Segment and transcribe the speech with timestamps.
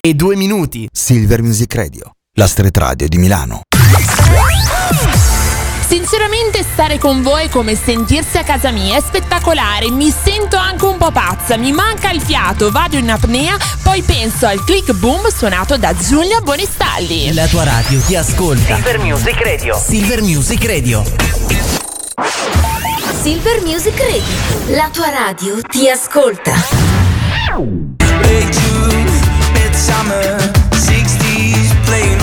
[0.00, 0.88] e due minuti.
[0.92, 3.62] Silver Music Radio, la street radio di Milano.
[5.86, 10.84] Sinceramente stare con voi è come sentirsi a casa mia, è spettacolare, mi sento anche
[10.84, 15.28] un po' pazza, mi manca il fiato, vado in apnea, poi penso al click boom
[15.28, 17.32] suonato da Giulia Bonistalli.
[17.32, 18.74] La tua radio ti ascolta.
[18.74, 19.76] Silver Music Radio.
[19.78, 21.04] Silver Music Radio.
[23.22, 24.76] Silver Music Radio.
[24.76, 26.52] La tua radio ti ascolta.
[28.22, 29.07] Hey
[29.88, 30.38] summer,
[30.72, 32.17] 60s playing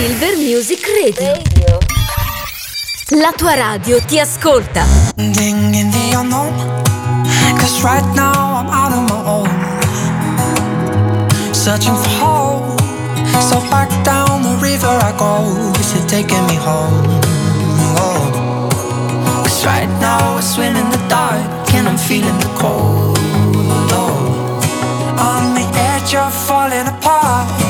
[0.00, 1.42] Silver Music Radio.
[3.20, 4.82] La tua radio ti ascolta.
[5.14, 6.54] Ding in the unknown.
[7.58, 9.50] Cause right now I'm out on my own.
[11.52, 12.78] Searching for home.
[13.42, 15.44] So back down the river I go.
[15.78, 17.20] Is it taking me home?
[18.00, 18.70] Oh.
[19.44, 23.18] Cause right now I swim in the dark and I'm feeling the cold.
[23.92, 24.62] Oh.
[25.18, 27.69] On the edge of falling apart.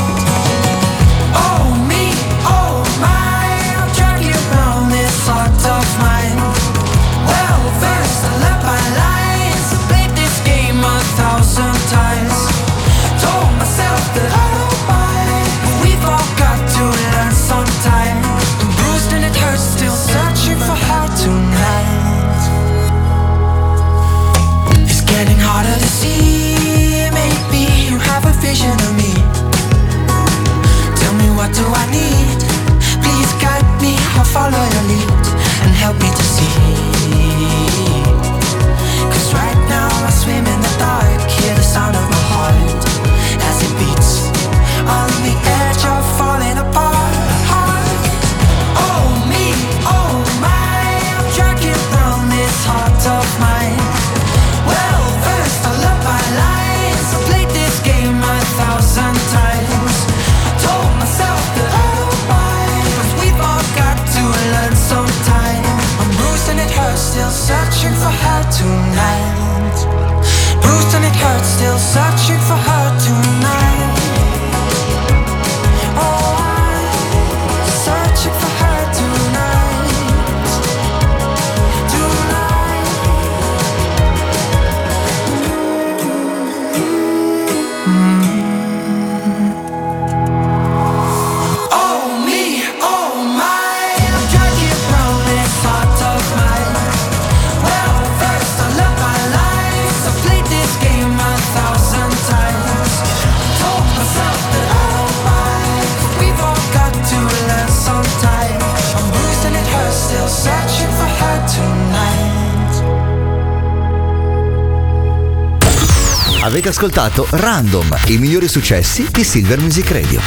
[116.80, 120.18] Ascoltato Random, i migliori successi di Silver Music Radio.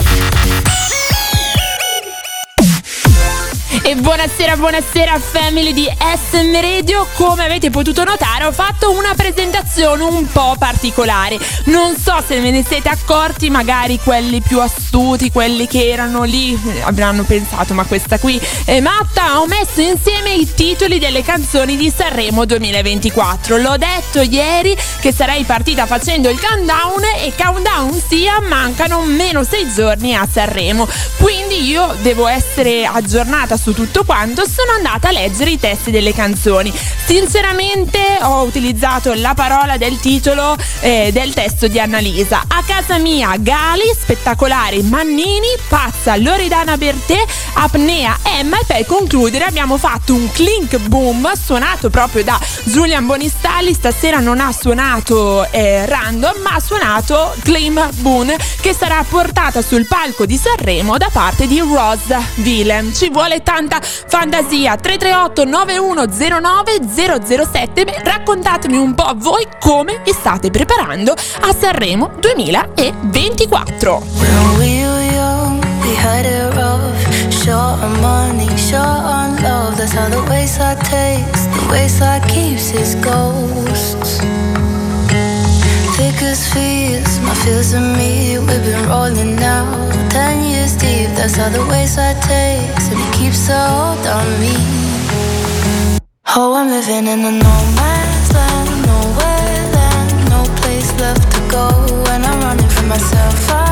[3.82, 7.08] E buonasera, buonasera family di SM Radio.
[7.16, 11.40] Come avete potuto notare, ho fatto una presentazione un po' particolare.
[11.66, 14.60] Non so se ve ne siete accorti, magari quelli più
[14.94, 19.42] astuti, quelli che erano lì, eh, avranno pensato, ma questa qui è matta.
[19.42, 23.58] Ho messo insieme i titoli delle canzoni di Sanremo 2024.
[23.58, 29.68] L'ho detto ieri che sarei partita facendo il countdown e countdown sia, mancano meno sei
[29.74, 30.88] giorni a Sanremo.
[31.18, 36.14] Quindi io devo essere aggiornata su tutto quanto, sono andata a leggere i testi delle
[36.14, 36.72] canzoni.
[37.06, 42.44] Sinceramente ho utilizzato la parola del titolo eh, del testo di Annalisa.
[42.48, 49.78] A casa mia Gali, spettacolare Mannini, pazza Loredana Bertè, apnea Emma e per concludere abbiamo
[49.78, 53.74] fatto un clink boom suonato proprio da Julian Bonistalli.
[53.74, 59.86] Stasera non ha suonato eh, random ma ha suonato Claim Boon che sarà portata sul
[59.86, 62.92] palco di Sanremo da parte di Rose Willem.
[62.92, 64.78] Ci vuole tanta fantasia.
[64.78, 66.80] 338 9109
[67.24, 67.84] 007.
[67.84, 74.02] Beh, raccontatemi un po' voi come vi state preparando a Sanremo 2024.
[77.44, 79.76] Short on money, short on love.
[79.76, 81.42] That's how the wayside takes.
[81.48, 84.20] The wayside keeps its ghosts.
[85.98, 88.40] Thick as fears, my fears and me.
[88.40, 89.68] We've been rolling now.
[90.10, 92.88] Ten years deep, that's how the wayside takes.
[92.88, 94.56] And it keeps a hold on me.
[96.38, 101.68] Oh, I'm living in a no man's land, nowhere land, no place left to go.
[102.08, 103.63] And I'm running from myself, I'm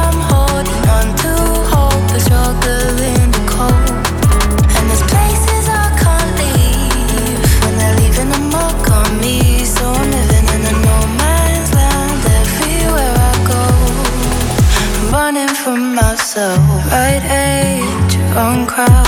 [16.33, 18.33] myself, right age, eh?
[18.33, 19.00] wrong crowd,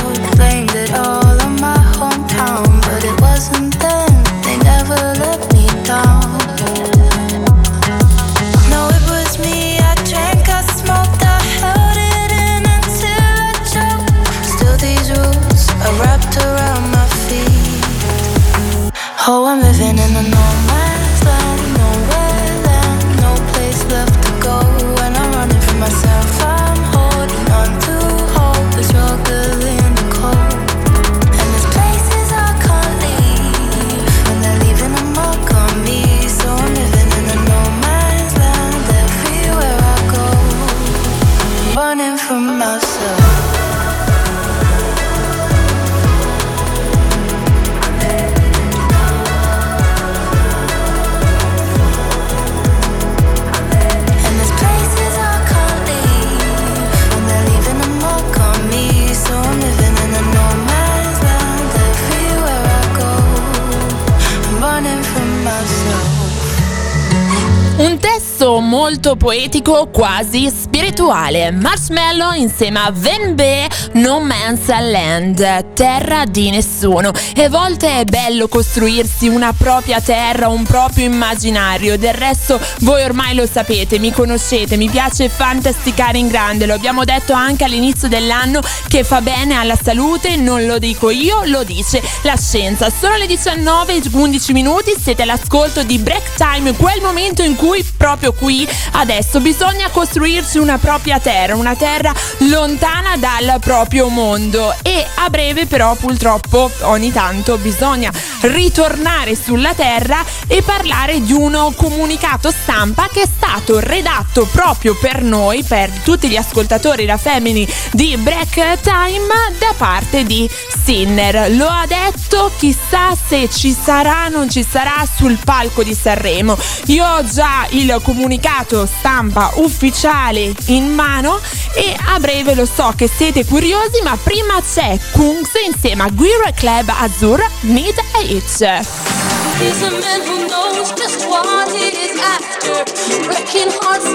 [69.16, 71.52] poetico, quasi spirituale.
[71.52, 77.12] Marshmallow insieme a Venbe, No Man's Land, terra di nessuno.
[77.36, 81.98] E a volte è bello costruirsi una propria terra, un proprio immaginario.
[82.00, 86.66] Del resto voi ormai lo sapete, mi conoscete, mi piace fantasticare in grande.
[86.66, 91.44] Lo abbiamo detto anche all'inizio dell'anno che fa bene alla salute, non lo dico io,
[91.46, 92.90] lo dice la scienza.
[92.90, 97.86] Sono le 19 e 11 minuti, siete all'ascolto di Break Time, quel momento in cui
[97.96, 105.06] proprio qui adesso bisogna costruirsi una propria terra, una terra lontana dal proprio mondo e
[105.16, 108.12] a breve però purtroppo ogni tanto bisogna
[108.42, 115.22] ritornare sulla terra e parlare di uno comunicato stampa che è stato redatto proprio per
[115.22, 119.28] noi, per tutti gli ascoltatori da Femini di Break Time
[119.60, 120.50] da parte di
[120.84, 121.56] Sinner.
[121.56, 126.58] Lo ha detto, chissà se ci sarà, non ci sarà sul palco di Sanremo.
[126.86, 131.40] Io ho già il comunicato stampa ufficiale in mano
[131.76, 133.72] e a breve lo so che siete curiosi,
[134.04, 138.20] ma prima c'è Kungs insieme a Guira Club Azur Need a.
[138.28, 142.84] He's a man who knows just what he is after.
[143.26, 144.06] Breaking hearts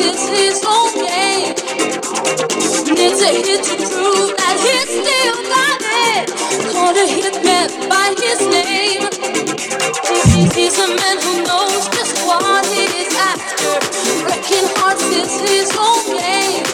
[15.11, 16.65] is his own game.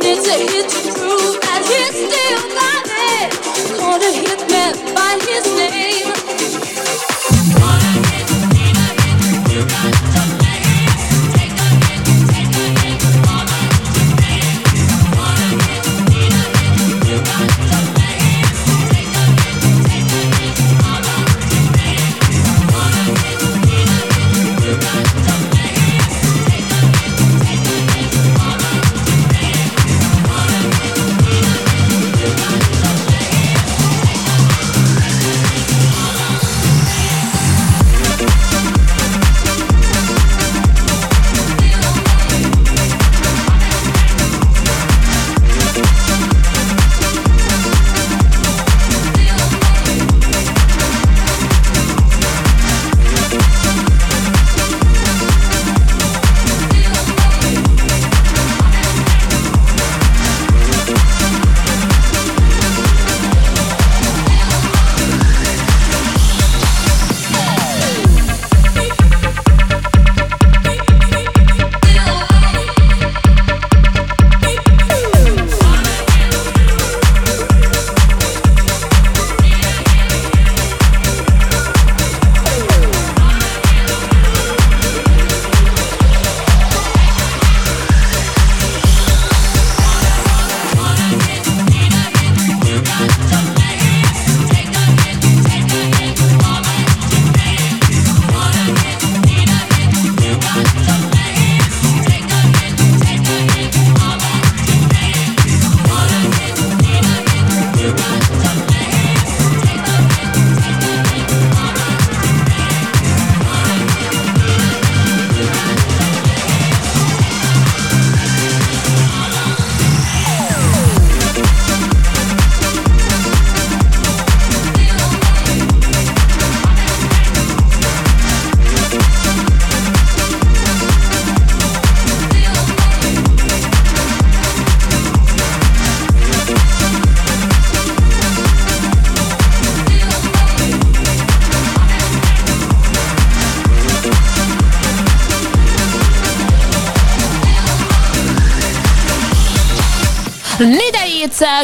[0.00, 0.91] Needs a hit
[1.92, 3.32] still got it.
[3.78, 6.11] Called a hitman by his name.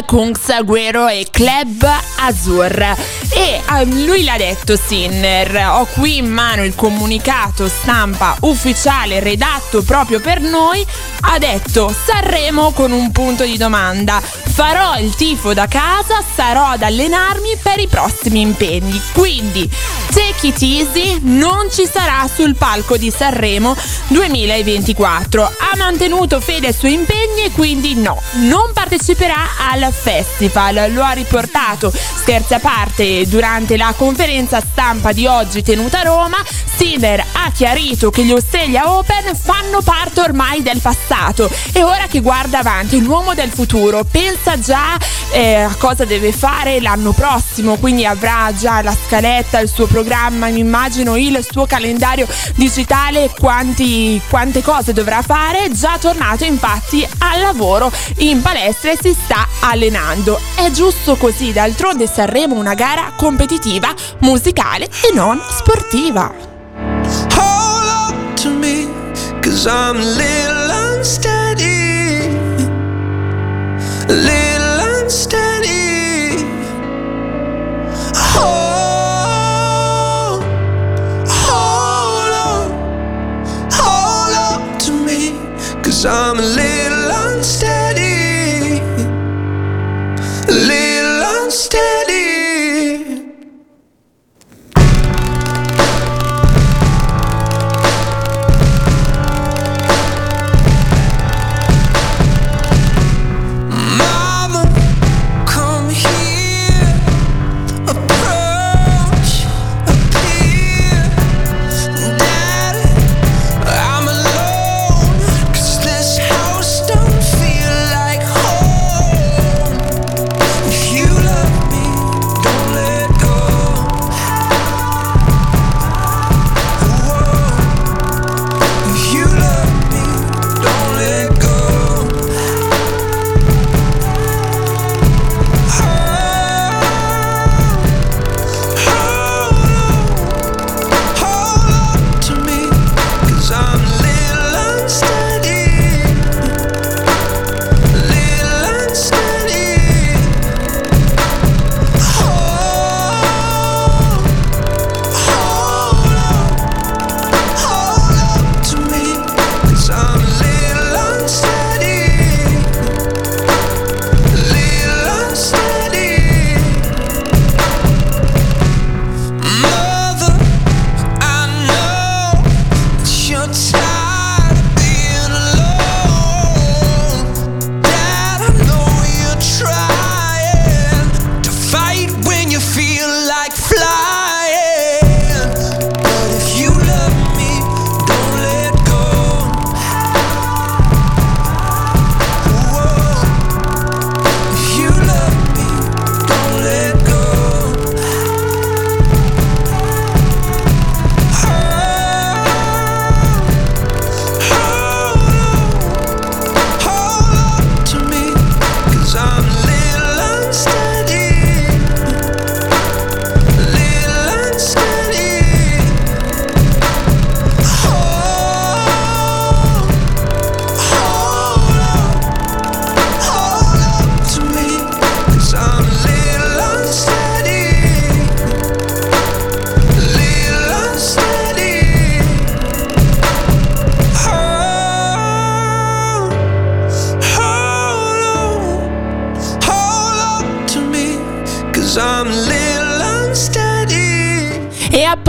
[0.05, 1.87] Kungs Agüero e Club
[2.19, 2.95] Azur.
[3.31, 9.83] E a lui l'ha detto Sinner, ho qui in mano il comunicato stampa ufficiale redatto
[9.83, 10.85] proprio per noi,
[11.21, 14.21] ha detto Sanremo con un punto di domanda.
[14.59, 19.01] Farò il tifo da casa, sarò ad allenarmi per i prossimi impegni.
[19.13, 19.71] Quindi
[20.11, 23.73] take it easy, non ci sarà sul palco di Sanremo
[24.07, 25.43] 2024.
[25.43, 29.37] Ha mantenuto fede ai suoi impegni e quindi no, non parteciperà
[29.71, 30.91] al festival.
[30.91, 36.37] Lo ha riportato scherzi a parte durante la conferenza stampa di oggi tenuta a Roma.
[36.75, 42.21] Sinner ha chiarito che gli Ostelia Open fanno parte ormai del passato e ora che
[42.21, 44.97] guarda avanti, l'uomo del futuro pensa già
[45.31, 50.59] eh, cosa deve fare l'anno prossimo, quindi avrà già la scaletta, il suo programma, mi
[50.59, 55.71] immagino il suo calendario digitale, quanti, quante cose dovrà fare.
[55.71, 60.39] Già tornato infatti al lavoro in palestra e si sta allenando.
[60.55, 66.47] È giusto così, d'altronde Sanremo una gara competitiva, musicale e non sportiva.
[68.41, 68.87] To me,
[69.41, 72.29] cause I'm a little unsteady.
[74.07, 74.38] A little
[86.01, 86.78] cause I'm a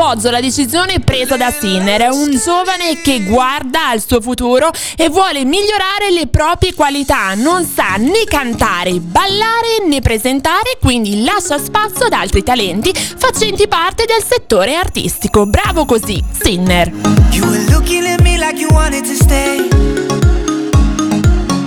[0.02, 5.44] appoggio la decisione presa da Sinner, un giovane che guarda al suo futuro e vuole
[5.44, 12.14] migliorare le proprie qualità, non sa né cantare, ballare né presentare, quindi lascia spazio ad
[12.14, 15.44] altri talenti facenti parte del settore artistico.
[15.44, 16.90] Bravo così, Sinner.
[17.32, 19.68] You were looking at me like you wanted to stay.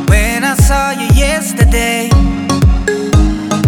[0.07, 2.09] When I saw you yesterday,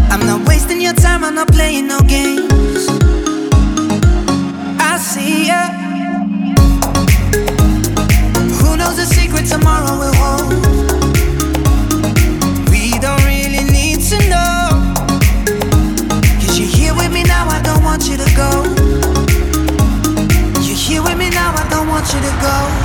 [0.10, 2.55] I'm not wasting your time, I'm not playing no games.
[9.36, 10.54] Secret tomorrow will hold?
[12.70, 14.94] We don't really need to know.
[16.40, 18.64] Cause you're here with me now, I don't want you to go.
[20.62, 22.85] You're here with me now, I don't want you to go.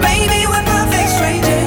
[0.00, 1.59] Maybe we're perfect strangers.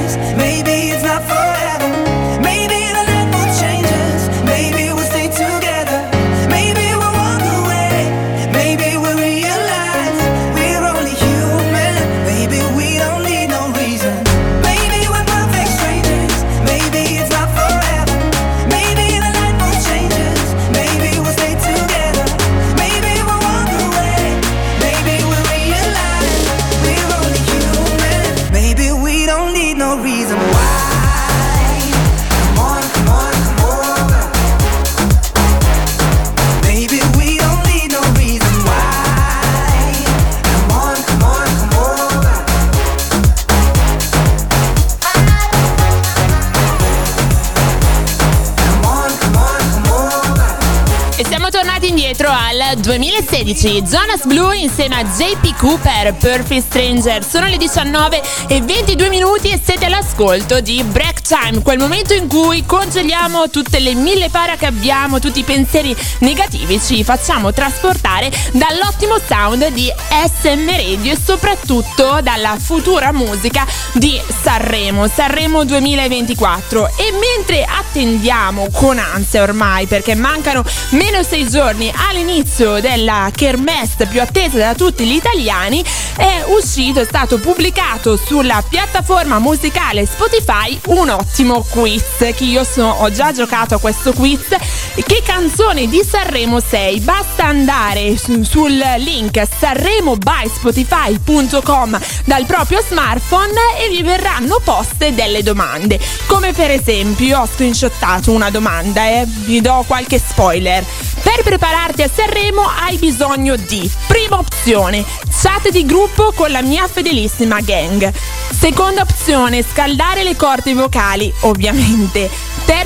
[53.44, 53.82] 2016.
[53.82, 57.22] Jonas Blue insieme a JP Cooper, Perfect Stranger.
[57.22, 62.26] Sono le 19 e 22 minuti e siete all'ascolto di Break Time, quel momento in
[62.26, 68.30] cui congeliamo tutte le mille para che abbiamo, tutti i pensieri negativi, ci facciamo trasportare
[68.52, 76.86] dall'ottimo sound di SM Radio e soprattutto dalla futura musica di Sanremo, Sanremo 2024.
[76.96, 84.20] E mentre attendiamo con ansia ormai, perché mancano meno sei giorni all'inizio della kermesse più
[84.20, 85.82] attesa da tutti gli italiani,
[86.16, 92.84] è uscito, è stato pubblicato sulla piattaforma musicale Spotify un ottimo quiz che io so,
[92.84, 94.54] ho già giocato a questo quiz.
[94.94, 97.00] Che canzone di Sanremo sei?
[97.00, 105.98] Basta andare su- sul link sanremobySpotify.com dal proprio smartphone e vi verranno poste delle domande.
[106.26, 110.84] Come per esempio, io ho screenshottato una domanda e vi do qualche spoiler.
[111.22, 116.86] Per prepararti a Sanremo hai bisogno di prima opzione, chat di gruppo con la mia
[116.86, 118.12] fedelissima gang.
[118.50, 122.28] Seconda opzione, scaldare le corde vocali, ovviamente.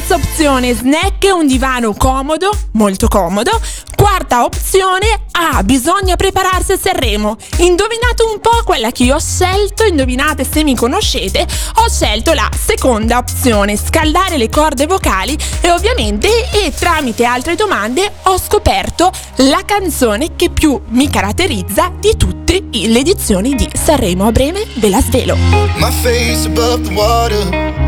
[0.08, 3.50] Terza opzione, snack un divano comodo, molto comodo.
[3.94, 7.36] Quarta opzione, ah, bisogna prepararsi a Sanremo.
[7.58, 11.46] Indovinate un po' quella che io ho scelto, indovinate se mi conoscete.
[11.74, 18.10] Ho scelto la seconda opzione, scaldare le corde vocali e ovviamente e tramite altre domande
[18.22, 24.26] ho scoperto la canzone che più mi caratterizza di tutte le edizioni di Sanremo.
[24.26, 25.36] A breve ve la svelo.
[25.76, 27.87] My face above the water.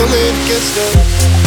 [0.00, 1.39] the lid gets stuck.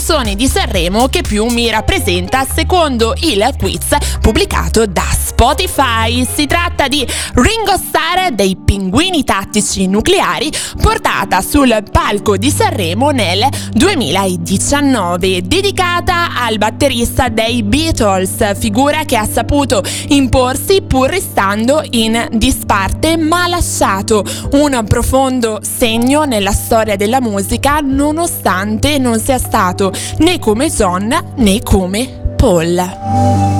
[0.00, 5.06] La canzone di Sanremo che più mi rappresenta secondo il quiz pubblicato da
[5.40, 6.26] Spotify.
[6.30, 6.98] Si tratta di
[7.32, 16.58] Ringo Starr dei Pinguini Tattici Nucleari, portata sul palco di Sanremo nel 2019, dedicata al
[16.58, 24.22] batterista dei Beatles, figura che ha saputo imporsi pur restando in disparte, ma ha lasciato
[24.52, 31.62] un profondo segno nella storia della musica nonostante non sia stato né come John né
[31.62, 33.59] come Paul.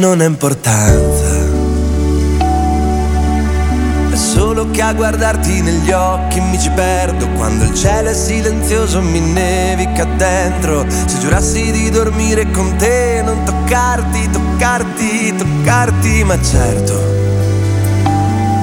[0.00, 1.28] non ha importanza.
[4.10, 9.02] È solo che a guardarti negli occhi mi ci perdo Quando il cielo è silenzioso
[9.02, 17.00] mi nevica dentro Se giurassi di dormire con te Non toccarti, toccarti, toccarti Ma certo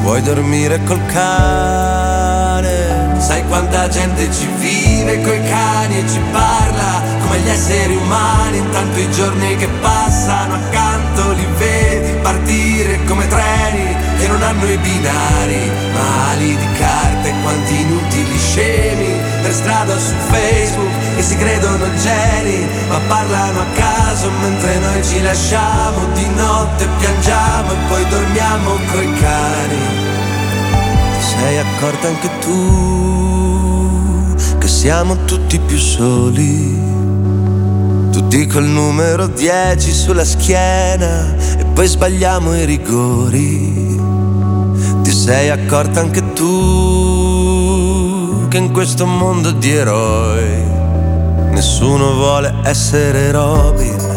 [0.01, 7.39] Vuoi dormire col cane Sai quanta gente ci vive coi cani e ci parla Come
[7.41, 14.27] gli esseri umani Intanto i giorni che passano accanto li vedi partire come treni che
[14.27, 20.13] non hanno i binari, ma ali di carte, quanti inutili scemi per strada o su
[20.29, 26.87] Facebook che si credono geni, ma parlano a caso mentre noi ci lasciamo di notte
[26.97, 29.77] piangiamo e poi dormiamo coi cani.
[31.19, 37.16] Ti sei accorta anche tu che siamo tutti più soli?
[38.29, 43.97] Tutti col numero 10 sulla schiena e poi sbagliamo i rigori.
[45.01, 47.69] Ti sei accorta anche tu
[48.49, 50.61] che in questo mondo di eroi
[51.51, 54.16] nessuno vuole essere Robin.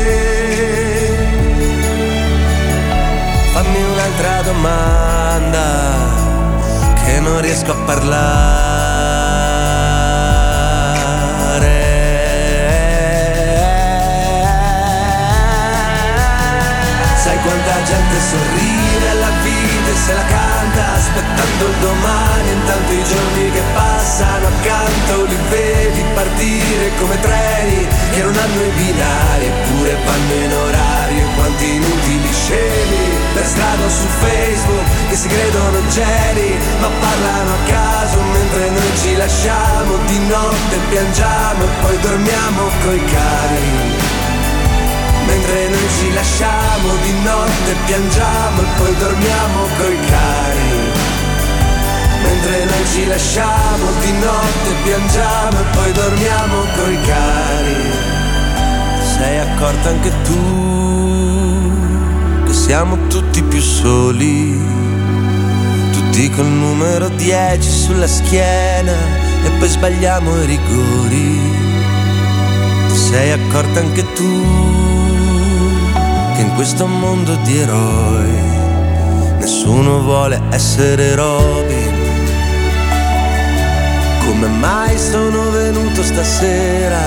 [3.63, 5.65] Fammi un'altra domanda
[7.03, 8.09] che non riesco a parlare.
[17.17, 18.80] Sai quanta gente sorride
[20.01, 26.89] se la canta aspettando il domani, intanto i giorni che passano accanto li vedi partire
[26.99, 32.97] come treni che non hanno i binari eppure vanno in orario e quanti inutili scemi
[33.33, 39.15] per strada su Facebook che si credono geni ma parlano a caso mentre noi ci
[39.15, 44.10] lasciamo di notte piangiamo e poi dormiamo coi cani
[45.25, 51.09] mentre noi ci lasciamo di notte piangiamo e poi dormiamo coi cani.
[52.23, 57.75] Mentre noi ci lasciamo di notte piangiamo e poi dormiamo coi cani.
[58.99, 60.89] Ti sei accorta anche tu
[62.45, 64.59] che siamo tutti più soli?
[65.91, 68.91] Tutti col numero 10 sulla schiena
[69.45, 71.39] e poi sbagliamo i rigori.
[72.89, 74.70] Ti sei accorta anche tu
[76.41, 78.31] che in questo mondo di eroi
[79.37, 81.99] nessuno vuole essere Robin
[84.25, 86.99] Come mai sono venuto stasera?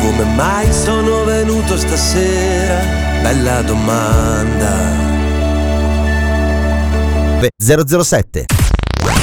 [0.00, 2.78] Come mai sono venuto stasera?
[3.22, 4.98] Bella domanda.
[7.40, 8.46] Beh, 007.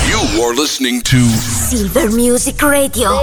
[0.09, 3.21] You are listening to Silver Music Radio.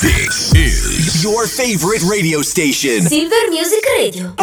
[0.00, 3.06] This is your favorite radio station.
[3.06, 4.34] Silver Music Radio.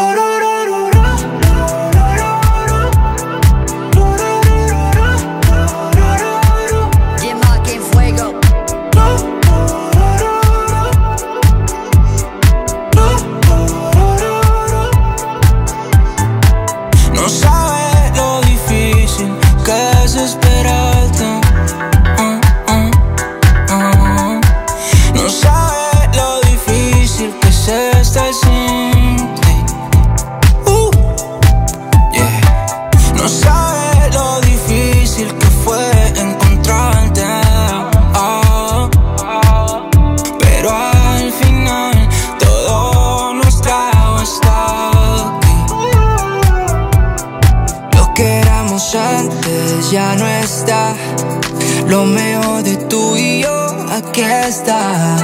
[53.97, 55.17] Aquí está.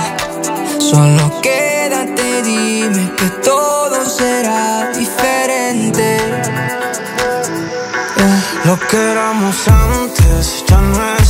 [0.80, 6.18] Solo quédate, dime que todo será diferente.
[8.18, 11.21] Eh, Lo que éramos antes ya no está.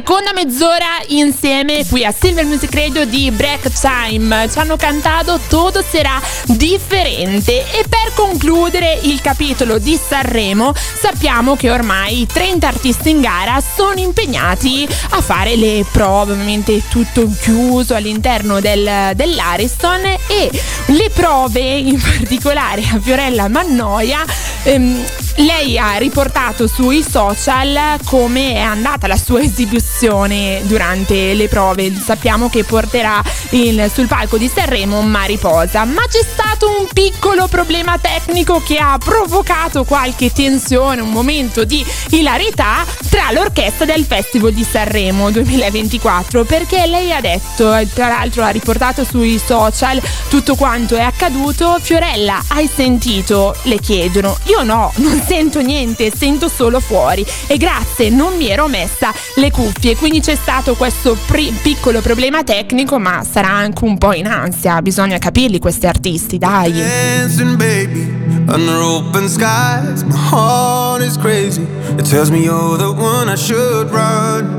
[0.00, 4.48] Seconda mezz'ora insieme qui a Silver Music Radio di Break Time.
[4.50, 11.70] Ci hanno cantato Tutto sarà differente e per concludere il capitolo di Sanremo sappiamo che
[11.70, 18.58] ormai 30 artisti in gara sono impegnati a fare le prove, ovviamente tutto chiuso all'interno
[18.58, 20.50] del, dell'Ariston e
[20.86, 24.24] le prove in particolare a Fiorella Mannoia
[24.62, 25.04] ehm,
[25.36, 31.92] lei ha riportato sui social come è andata la sua esibizione durante le prove.
[31.94, 37.98] Sappiamo che porterà il- sul palco di Sanremo Mariposa, ma c'è stato un piccolo problema
[37.98, 44.64] tecnico che ha provocato qualche tensione, un momento di hilarità tra l'orchestra del Festival di
[44.68, 51.02] Sanremo 2024, perché lei ha detto, tra l'altro ha riportato sui social tutto quanto è
[51.02, 51.78] accaduto.
[51.80, 53.54] Fiorella, hai sentito?
[53.62, 54.36] Le chiedono.
[54.44, 57.24] Io no, non sento niente, sento solo fuori.
[57.46, 62.42] E grazie, non mi ero messa le cuffie, quindi c'è stato questo pri- piccolo problema
[62.44, 64.80] tecnico, ma sarà anche un po' in ansia.
[64.82, 66.72] Bisogna capirli questi artisti, dai.
[66.72, 68.12] dancing, baby,
[68.48, 70.02] under open skies.
[70.02, 71.66] My heart is crazy.
[71.98, 74.58] It tells me you're the one I should run,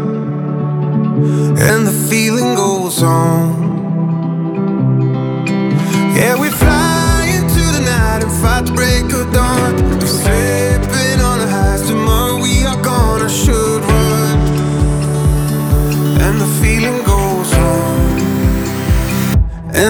[1.57, 3.69] and the feeling goes on.
[6.15, 10.00] Yeah, we fly into the night and fight the break of dawn.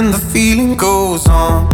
[0.01, 1.70] And the feeling goes on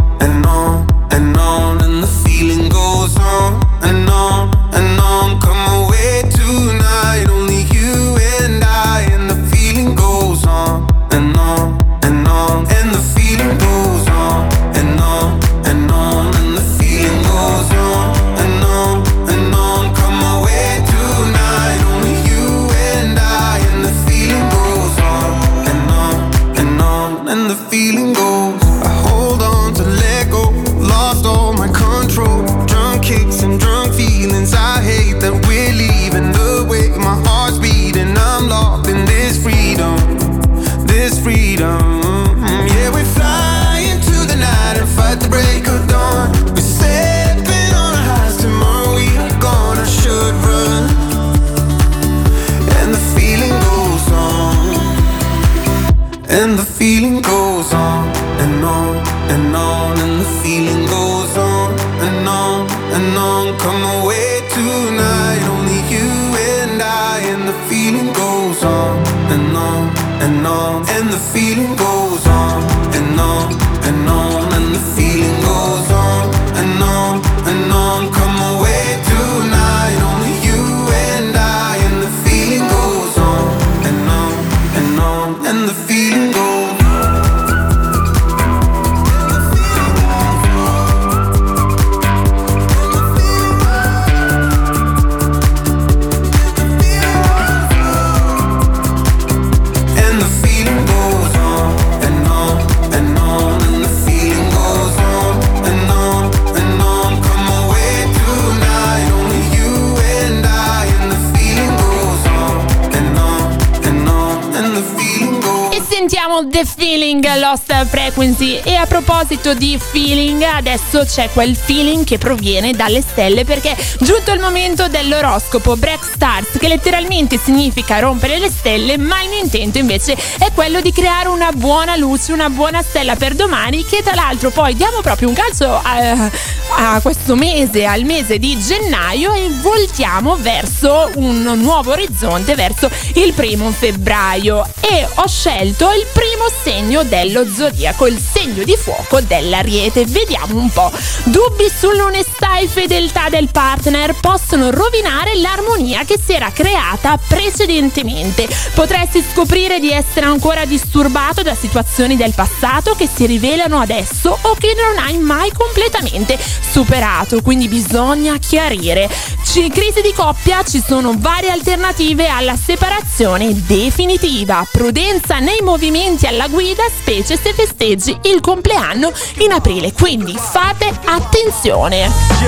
[117.84, 118.60] Frequency.
[118.62, 123.76] E a proposito di feeling adesso c'è quel feeling che proviene dalle stelle perché è
[124.00, 125.76] giunto il momento dell'oroscopo.
[125.76, 130.80] Break Stars che letteralmente significa rompere le stelle ma il mio intento invece è quello
[130.80, 135.00] di creare una buona luce, una buona stella per domani che tra l'altro poi diamo
[135.00, 136.30] proprio un calcio a,
[136.70, 143.32] a questo mese, al mese di gennaio e voltiamo verso un nuovo orizzonte, verso il
[143.32, 150.04] primo febbraio e ho scelto il primo segno dello zodiaco, il segno di fuoco dell'ariete.
[150.06, 150.90] Vediamo un po'.
[151.24, 158.48] Dubbi sull'onestà fedeltà del partner possono rovinare l'armonia che si era creata precedentemente.
[158.74, 164.54] Potresti scoprire di essere ancora disturbato da situazioni del passato che si rivelano adesso o
[164.58, 166.38] che non hai mai completamente
[166.70, 169.08] superato, quindi bisogna chiarire.
[169.44, 174.66] C- crisi di coppia, ci sono varie alternative alla separazione definitiva.
[174.70, 182.47] Prudenza nei movimenti alla guida, specie se festeggi il compleanno in aprile, quindi fate attenzione.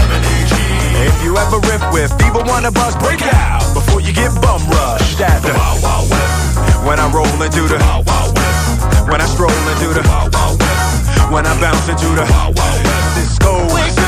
[1.23, 5.39] You ever riff with feeble wanna bust, break out before you get bum rushed at
[5.43, 6.57] the Wild Wild West.
[6.83, 9.07] When I roll into the Wild Wild West.
[9.07, 11.31] When I stroll into the Wild Wild West.
[11.31, 13.37] When I bounce into the Wild Wild West.
[13.37, 14.01] Disco, disco.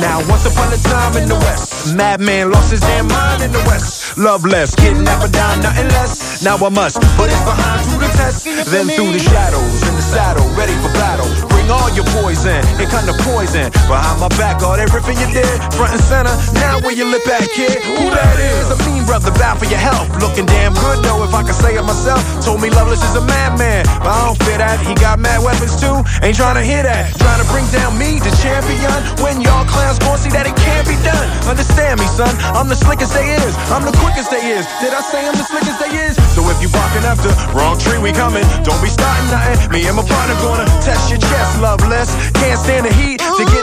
[0.00, 3.62] Now, once upon a time in the West, madman lost his damn mind in the
[3.68, 3.99] West.
[4.16, 6.42] Love less, kidnapper down, nothing less.
[6.42, 8.44] Now I must put it behind to the test.
[8.70, 11.59] Then through the shadows, in the saddle, ready for battle.
[11.70, 13.70] All your poison, it kind of poison.
[13.86, 15.46] Behind my back, all that ripping you did,
[15.78, 16.34] front and center.
[16.58, 17.78] Now where you lip at, kid?
[17.86, 18.74] Who that is?
[18.74, 20.10] A mean brother, bound for your help.
[20.18, 22.18] Looking damn good though, if I can say it myself.
[22.42, 24.82] Told me Loveless is a madman, but I don't fear that.
[24.82, 27.14] He got mad weapons too, ain't trying to hear that.
[27.22, 28.98] Trying to bring down me, the champion.
[29.22, 31.26] When y'all clowns gon' see that it can't be done.
[31.46, 32.34] Understand me, son.
[32.50, 33.54] I'm the slickest they is.
[33.70, 34.66] I'm the quickest they is.
[34.82, 36.18] Did I say I'm the slickest they is?
[36.34, 38.42] So if you barking after wrong tree, we coming.
[38.66, 39.70] Don't be starting nothing.
[39.70, 42.10] Me and my partner gonna test your chest, loveless.
[42.32, 43.59] Can't stand the heat to get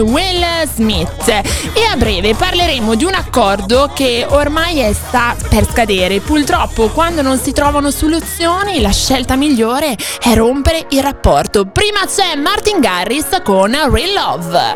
[0.00, 0.44] Will
[0.74, 1.28] Smith.
[1.28, 6.20] E a breve parleremo di un accordo che ormai sta per scadere.
[6.20, 11.66] Purtroppo, quando non si trovano soluzioni, la scelta migliore è rompere il rapporto.
[11.66, 14.74] Prima c'è Martin Garris con Real Love.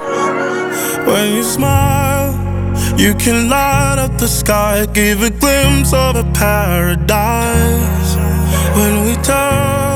[2.96, 8.16] You can light up the sky, give a glimpse of a paradise.
[8.74, 9.89] When we touch,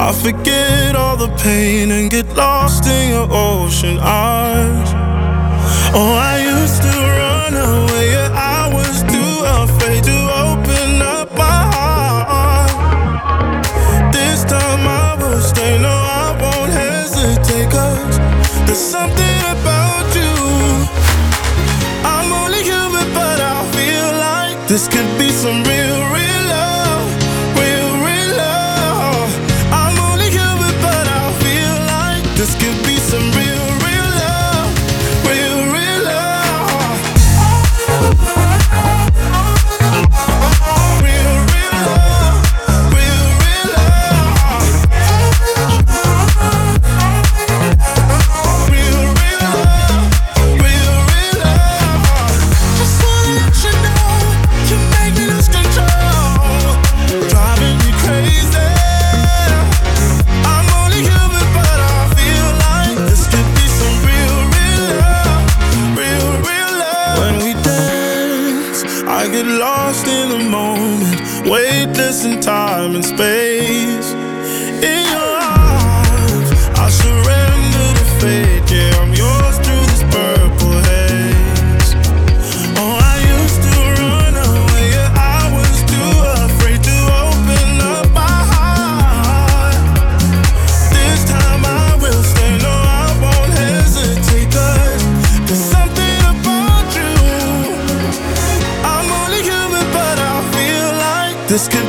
[0.00, 4.90] I forget all the pain and get lost in your ocean eyes.
[5.92, 11.60] Oh, I used to run away, yeah, I was too afraid to open up my
[11.74, 12.70] heart.
[14.12, 18.18] This time I will stay, no, I won't hesitate, cause
[18.66, 20.34] there's something about you.
[22.06, 25.87] I'm only human, but I feel like this could be some real,
[101.48, 101.87] this could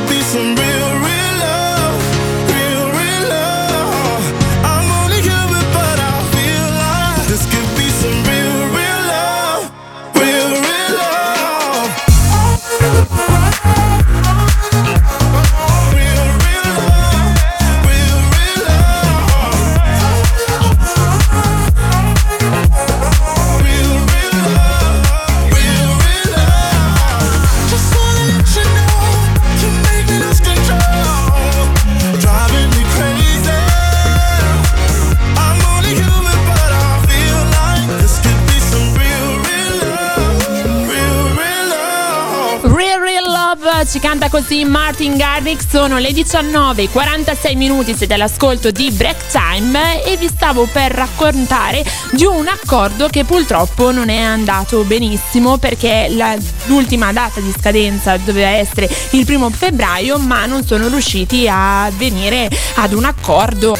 [44.30, 50.28] così Martin Garrix, sono le 19, 46 minuti, siete all'ascolto di Break Time e vi
[50.28, 57.12] stavo per raccontare di un accordo che purtroppo non è andato benissimo perché la- l'ultima
[57.12, 62.92] data di scadenza doveva essere il primo febbraio ma non sono riusciti a venire ad
[62.92, 63.76] un accordo.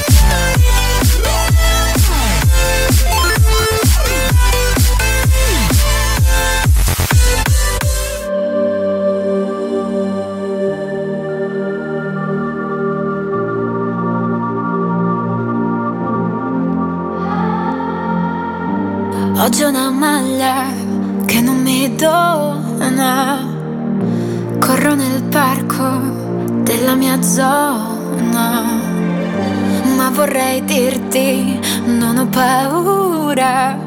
[30.11, 33.79] Ma vorrei dirti, non ho paura.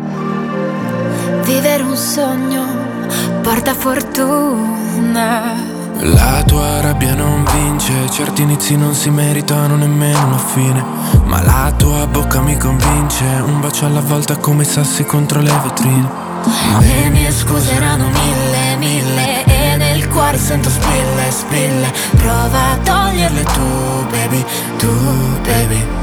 [1.44, 2.64] Vivere un sogno
[3.42, 5.54] porta fortuna.
[6.00, 10.84] La tua rabbia non vince, certi inizi non si meritano nemmeno una fine.
[11.26, 15.52] Ma la tua bocca mi convince, un bacio alla volta come i sassi contro le
[15.62, 16.10] vetrine.
[16.80, 23.44] Le mie scuse erano mille, mille E nel cuore sento spille, spille Prova a toglierle
[23.44, 24.46] tu, baby,
[24.78, 24.90] tu,
[25.42, 26.03] baby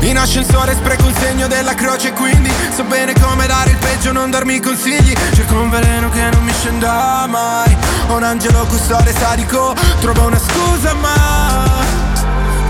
[0.00, 4.30] In ascensore spreco il segno della croce quindi So bene come dare il peggio, non
[4.30, 5.12] darmi consigli.
[5.34, 7.76] Cerco un veleno che non mi scenda mai.
[8.08, 11.64] Un angelo custode sadico Trovo una scusa ma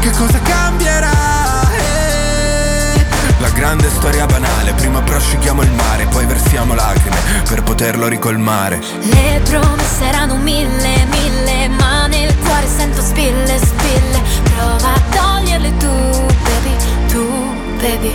[0.01, 1.11] Che cosa cambierà?
[1.79, 3.05] Eh,
[3.39, 7.17] La grande storia banale Prima prosciughiamo il mare Poi versiamo lacrime
[7.49, 8.81] Per poterlo ricolmare.
[9.03, 14.23] Le promesse erano mille, mille, ma nel cuore sento spille, spille.
[14.55, 16.27] Prova a toglierle tu,
[17.87, 18.13] baby.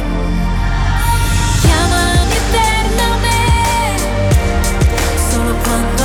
[1.61, 3.37] Chiamami per nome,
[5.29, 6.00] solo quando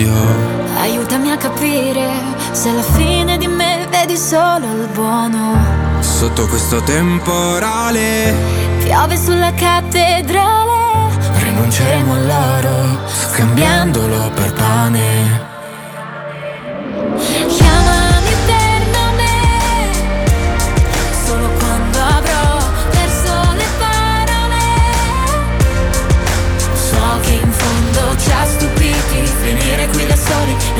[0.00, 0.12] odio
[0.78, 2.08] Aiutami a capire
[2.52, 6.00] se alla fine di me vedi solo il buono.
[6.00, 8.34] Sotto questo temporale
[8.82, 11.18] Piove sulla cattedrale.
[11.42, 15.58] Rinunceremo all'oro Scambiandolo per pane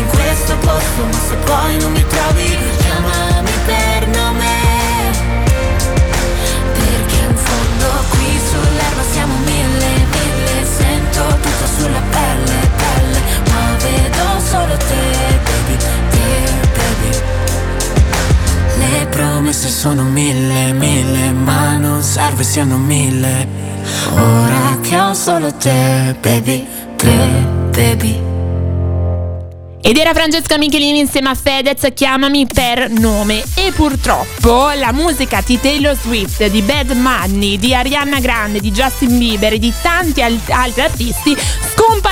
[0.00, 4.58] in questo posto Ma se poi non mi trovi Chiamami per nome.
[6.72, 10.64] Perché in fondo qui sull'erba siamo mille, mille.
[10.64, 13.20] Sento tutto sulla pelle, pelle
[13.50, 15.04] Ma vedo solo te,
[15.46, 15.76] baby,
[16.10, 16.28] te,
[16.76, 17.12] baby.
[18.78, 23.46] Le promesse sono mille, mille Ma non serve siano mille.
[24.12, 28.29] Ora che ho solo te, baby, te, baby
[29.82, 33.42] Ed era Francesca Michelini insieme a Fedez, chiamami per nome.
[33.54, 39.16] E purtroppo la musica di Taylor Swift, di Bad Money, di Ariana Grande, di Justin
[39.16, 41.34] Bieber e di tanti al- altri artisti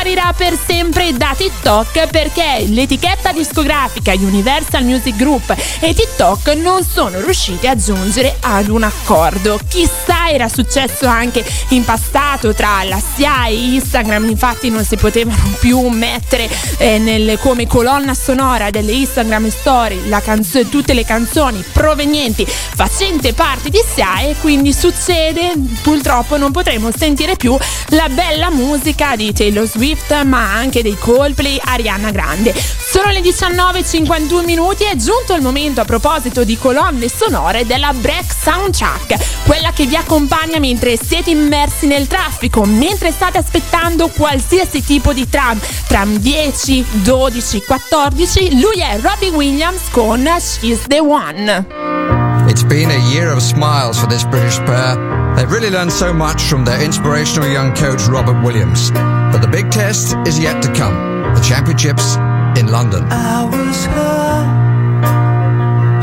[0.09, 7.21] scomparirà per sempre da TikTok perché l'etichetta discografica Universal Music Group e TikTok non sono
[7.21, 9.61] riusciti a giungere ad un accordo.
[9.69, 15.57] Chissà era successo anche in passato tra la SIA e Instagram, infatti non si potevano
[15.59, 16.49] più mettere
[16.79, 23.69] eh, nel- come colonna sonora delle Instagram Story canzo- tutte le canzoni provenienti facente parte
[23.69, 25.53] di SIA e quindi succede
[25.83, 27.57] purtroppo non potremo sentire più
[27.89, 32.55] la bella musica di Taylor Swift ma anche dei Coldplay Ariana Grande.
[32.55, 38.33] Sono le 19.51 minuti è giunto il momento a proposito di colonne sonore della Break
[38.33, 45.13] Soundtrack, quella che vi accompagna mentre siete immersi nel traffico, mentre state aspettando qualsiasi tipo
[45.13, 52.18] di tram, tram 10, 12, 14, lui è Robbie Williams con She's the One.
[52.51, 54.97] It's been a year of smiles for this British pair.
[55.37, 58.91] They've really learned so much from their inspirational young coach Robert Williams.
[58.91, 62.17] But the big test is yet to come the championships
[62.59, 63.05] in London.
[63.11, 64.39] I was her,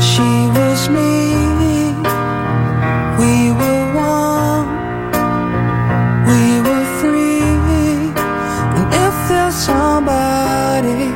[0.00, 1.34] she was me.
[3.20, 4.66] We were one,
[6.30, 7.42] we were free.
[8.76, 11.10] And if there's somebody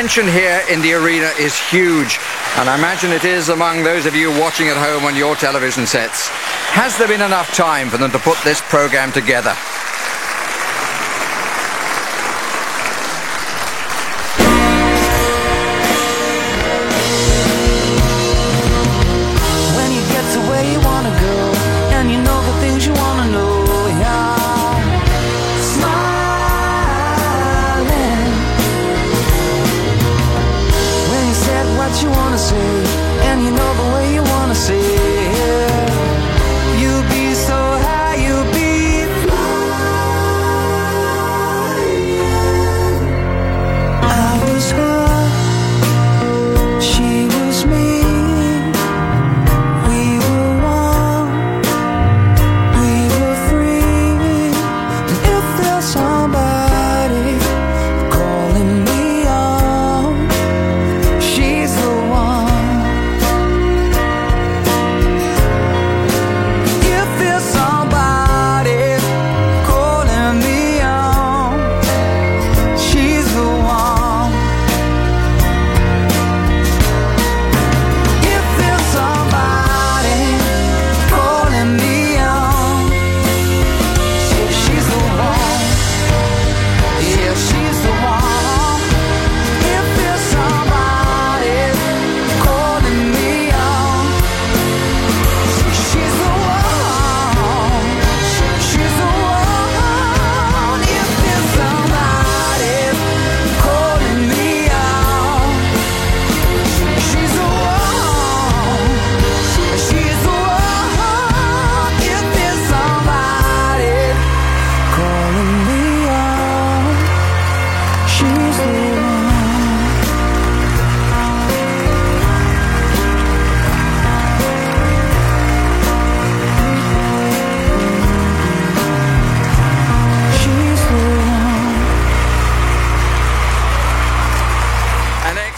[0.00, 2.18] tension here in the arena is huge,
[2.56, 5.86] and I imagine it is among those of you watching at home on your television
[5.86, 6.28] sets.
[6.72, 9.54] Has there been enough time for them to put this program together?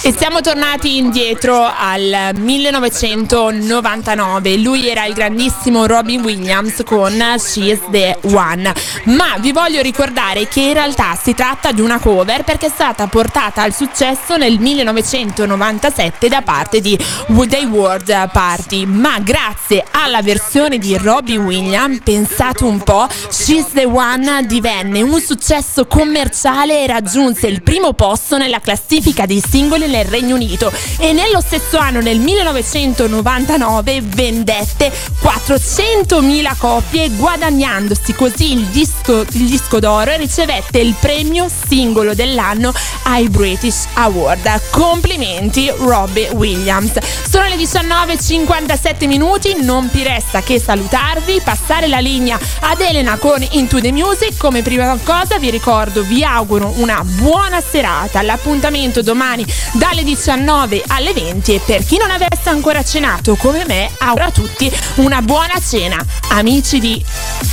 [0.05, 4.57] E siamo tornati indietro al 1999.
[4.57, 8.74] Lui era il grandissimo Robin Williams con She's the One.
[9.05, 13.07] Ma vi voglio ricordare che in realtà si tratta di una cover perché è stata
[13.07, 16.98] portata al successo nel 1997 da parte di
[17.28, 18.84] Woody World Party.
[18.84, 25.20] Ma grazie alla versione di Robin Williams, pensate un po', She's the One divenne un
[25.20, 31.12] successo commerciale e raggiunse il primo posto nella classifica dei singoli nel Regno Unito e
[31.12, 34.90] nello stesso anno, nel 1999, vendette
[35.22, 42.72] 400.000 copie guadagnandosi così il disco, il disco d'oro e ricevette il premio singolo dell'anno
[43.05, 44.70] ai British Award.
[44.70, 46.93] Complimenti Robbie Williams.
[47.28, 53.47] Sono le 19.57 minuti, non mi resta che salutarvi, passare la linea ad Elena con
[53.51, 54.36] Into the Music.
[54.38, 58.22] Come prima cosa vi ricordo, vi auguro una buona serata.
[58.22, 59.45] L'appuntamento domani
[59.82, 64.30] dalle 19 alle 20 e per chi non avesse ancora cenato come me, auguro a
[64.30, 65.96] tutti una buona cena.
[66.28, 67.04] Amici di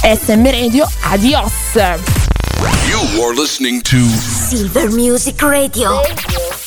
[0.03, 1.51] SM Radio, adios!
[2.87, 6.01] You are listening to Silver Music Radio.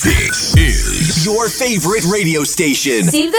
[0.01, 3.09] This is your favorite radio station.
[3.09, 3.39] Silver